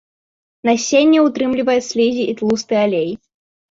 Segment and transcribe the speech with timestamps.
[0.69, 3.09] Насенне ўтрымлівае слізі і тлусты алей.